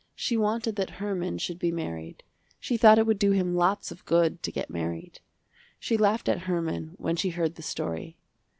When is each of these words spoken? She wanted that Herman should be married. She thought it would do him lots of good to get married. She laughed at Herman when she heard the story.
She 0.15 0.35
wanted 0.35 0.77
that 0.77 0.89
Herman 0.97 1.37
should 1.37 1.59
be 1.59 1.71
married. 1.71 2.23
She 2.59 2.75
thought 2.75 2.97
it 2.97 3.05
would 3.05 3.19
do 3.19 3.33
him 3.33 3.53
lots 3.53 3.91
of 3.91 4.03
good 4.05 4.41
to 4.41 4.51
get 4.51 4.67
married. 4.71 5.19
She 5.79 5.95
laughed 5.95 6.27
at 6.27 6.39
Herman 6.49 6.95
when 6.97 7.15
she 7.15 7.29
heard 7.29 7.53
the 7.53 7.61
story. 7.61 8.17